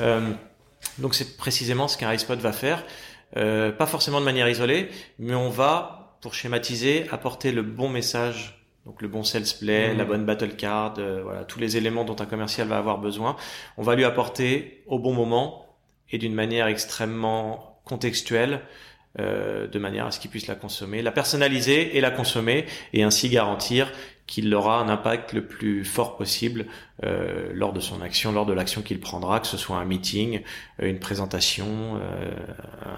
Euh, 0.00 0.32
donc 0.98 1.14
c'est 1.14 1.36
précisément 1.36 1.86
ce 1.86 1.96
qu'un 1.96 2.12
iSpot 2.12 2.34
va 2.34 2.52
faire, 2.52 2.82
euh, 3.36 3.70
pas 3.70 3.86
forcément 3.86 4.18
de 4.18 4.24
manière 4.24 4.48
isolée, 4.48 4.90
mais 5.20 5.34
on 5.34 5.48
va, 5.48 6.03
pour 6.24 6.32
schématiser, 6.32 7.04
apporter 7.10 7.52
le 7.52 7.60
bon 7.60 7.90
message, 7.90 8.66
donc 8.86 9.02
le 9.02 9.08
bon 9.08 9.24
sales 9.24 9.44
play, 9.60 9.90
Mhm. 9.90 9.98
la 9.98 10.04
bonne 10.06 10.24
battle 10.24 10.56
card, 10.56 10.94
euh, 10.96 11.20
voilà 11.22 11.44
tous 11.44 11.58
les 11.60 11.76
éléments 11.76 12.04
dont 12.06 12.16
un 12.18 12.24
commercial 12.24 12.66
va 12.66 12.78
avoir 12.78 12.96
besoin. 12.96 13.36
On 13.76 13.82
va 13.82 13.94
lui 13.94 14.04
apporter 14.06 14.82
au 14.86 14.98
bon 14.98 15.12
moment 15.12 15.66
et 16.10 16.16
d'une 16.16 16.32
manière 16.34 16.66
extrêmement 16.66 17.78
contextuelle. 17.84 18.60
euh, 19.20 19.68
de 19.68 19.78
manière 19.78 20.06
à 20.06 20.10
ce 20.10 20.18
qu'il 20.18 20.28
puisse 20.28 20.48
la 20.48 20.56
consommer, 20.56 21.00
la 21.00 21.12
personnaliser 21.12 21.96
et 21.96 22.00
la 22.00 22.10
consommer, 22.10 22.66
et 22.92 23.04
ainsi 23.04 23.28
garantir 23.28 23.92
qu'il 24.26 24.54
aura 24.54 24.80
un 24.80 24.88
impact 24.88 25.32
le 25.32 25.46
plus 25.46 25.84
fort 25.84 26.16
possible 26.16 26.66
euh, 27.04 27.50
lors 27.52 27.72
de 27.72 27.80
son 27.80 28.00
action, 28.00 28.32
lors 28.32 28.46
de 28.46 28.52
l'action 28.52 28.82
qu'il 28.82 28.98
prendra, 29.00 29.40
que 29.40 29.46
ce 29.46 29.56
soit 29.56 29.76
un 29.76 29.84
meeting, 29.84 30.40
euh, 30.80 30.88
une 30.88 30.98
présentation, 30.98 31.66
euh, 32.00 32.30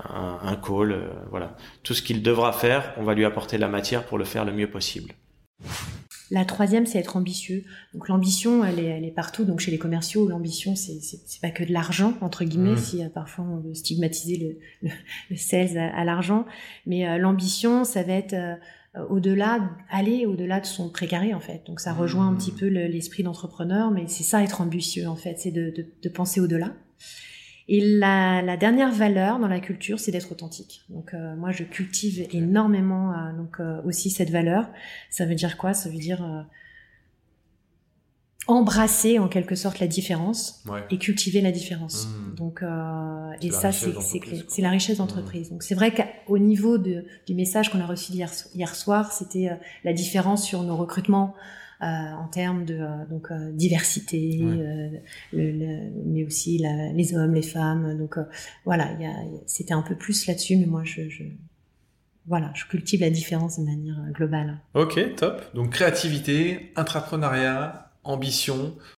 un, 0.08 0.38
un 0.42 0.56
call, 0.56 0.92
euh, 0.92 1.08
voilà. 1.30 1.56
Tout 1.82 1.94
ce 1.94 2.02
qu'il 2.02 2.22
devra 2.22 2.52
faire, 2.52 2.94
on 2.96 3.02
va 3.02 3.14
lui 3.14 3.24
apporter 3.24 3.58
la 3.58 3.68
matière 3.68 4.04
pour 4.04 4.18
le 4.18 4.24
faire 4.24 4.44
le 4.44 4.52
mieux 4.52 4.70
possible. 4.70 5.12
La 6.30 6.44
troisième, 6.44 6.86
c'est 6.86 6.98
être 6.98 7.16
ambitieux. 7.16 7.62
Donc 7.94 8.08
l'ambition, 8.08 8.64
elle 8.64 8.80
est, 8.80 8.84
elle 8.86 9.04
est 9.04 9.12
partout. 9.12 9.44
Donc 9.44 9.60
chez 9.60 9.70
les 9.70 9.78
commerciaux, 9.78 10.28
l'ambition, 10.28 10.74
c'est 10.74 10.98
c'est 11.00 11.20
c'est 11.24 11.40
pas 11.40 11.50
que 11.50 11.62
de 11.62 11.72
l'argent 11.72 12.14
entre 12.20 12.44
guillemets. 12.44 12.72
Mhm. 12.72 12.78
Si 12.78 13.04
euh, 13.04 13.08
parfois 13.08 13.44
on 13.44 13.58
veut 13.58 13.74
stigmatiser 13.74 14.36
le, 14.36 14.88
le, 14.88 14.94
le 15.30 15.36
sales 15.36 15.78
à, 15.78 15.96
à 15.96 16.04
l'argent, 16.04 16.44
mais 16.84 17.08
euh, 17.08 17.18
l'ambition, 17.18 17.84
ça 17.84 18.02
va 18.02 18.14
être 18.14 18.32
euh, 18.32 18.54
au-delà, 19.08 19.70
aller 19.90 20.26
au-delà 20.26 20.60
de 20.60 20.66
son 20.66 20.88
précaré 20.90 21.34
en 21.34 21.40
fait. 21.40 21.62
Donc 21.66 21.80
ça 21.80 21.92
rejoint 21.92 22.28
un 22.28 22.34
petit 22.34 22.52
peu 22.52 22.68
le- 22.68 22.86
l'esprit 22.86 23.22
d'entrepreneur, 23.22 23.90
mais 23.90 24.04
c'est 24.08 24.24
ça 24.24 24.42
être 24.42 24.60
ambitieux 24.60 25.06
en 25.08 25.16
fait, 25.16 25.38
c'est 25.38 25.50
de, 25.50 25.70
de, 25.70 25.86
de 26.02 26.08
penser 26.08 26.40
au-delà. 26.40 26.72
Et 27.68 27.80
la, 27.80 28.42
la 28.42 28.56
dernière 28.56 28.92
valeur 28.92 29.40
dans 29.40 29.48
la 29.48 29.58
culture, 29.58 29.98
c'est 29.98 30.12
d'être 30.12 30.30
authentique. 30.30 30.84
Donc 30.88 31.14
euh, 31.14 31.34
moi, 31.34 31.50
je 31.50 31.64
cultive 31.64 32.26
énormément 32.32 33.12
euh, 33.12 33.32
donc 33.36 33.58
euh, 33.58 33.82
aussi 33.84 34.08
cette 34.10 34.30
valeur. 34.30 34.70
Ça 35.10 35.26
veut 35.26 35.34
dire 35.34 35.56
quoi? 35.56 35.74
Ça 35.74 35.88
veut 35.88 35.98
dire 35.98 36.22
euh, 36.24 36.42
embrasser 38.48 39.18
en 39.18 39.28
quelque 39.28 39.54
sorte 39.54 39.80
la 39.80 39.86
différence 39.86 40.62
Ouais. 40.68 40.80
et 40.90 40.98
cultiver 40.98 41.40
la 41.40 41.50
différence. 41.52 42.06
Mmh. 42.06 42.34
Donc 42.36 42.62
euh, 42.62 43.30
et 43.42 43.50
ça 43.50 43.72
c'est 43.72 43.92
c'est 44.48 44.62
la 44.62 44.70
richesse 44.70 44.98
d'entreprise. 44.98 45.50
Donc 45.50 45.62
c'est 45.62 45.74
vrai 45.74 45.92
qu'au 45.92 46.38
niveau 46.38 46.78
de, 46.78 47.04
du 47.26 47.34
message 47.34 47.70
qu'on 47.70 47.80
a 47.80 47.86
reçu 47.86 48.12
hier, 48.12 48.30
hier 48.54 48.74
soir, 48.74 49.12
c'était 49.12 49.48
euh, 49.50 49.54
la 49.84 49.92
différence 49.92 50.44
sur 50.44 50.62
nos 50.62 50.76
recrutements. 50.76 51.34
euh, 51.82 51.84
en 51.84 52.26
termes 52.28 52.64
de 52.64 52.74
euh, 52.80 53.04
donc 53.10 53.30
euh, 53.30 53.52
diversité, 53.52 54.40
Ouais. 54.42 54.56
euh, 54.60 54.88
le- 55.34 55.52
le- 55.52 55.90
mais 56.06 56.24
aussi 56.24 56.56
la- 56.56 56.90
les 56.94 57.14
hommes, 57.14 57.34
les 57.34 57.42
femmes. 57.42 57.98
Donc 57.98 58.16
euh, 58.16 58.22
voilà, 58.64 58.88
c'était 59.44 59.74
un 59.74 59.82
peu 59.82 59.94
plus 59.94 60.26
là-dessus, 60.26 60.56
mais 60.56 60.64
moi 60.64 60.84
je, 60.84 61.10
je 61.10 61.24
voilà, 62.26 62.50
je 62.54 62.64
cultive 62.66 63.02
la 63.02 63.10
différence 63.10 63.58
de 63.58 63.64
manière 63.64 63.94
globale. 64.14 64.56
Ok, 64.72 64.98
top. 65.16 65.42
Donc 65.54 65.68
créativité, 65.70 66.72
intrapreneuriat, 66.76 67.85
ambition, 68.08 68.72